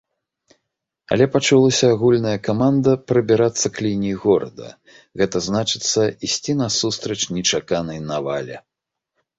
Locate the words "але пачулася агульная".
1.15-2.33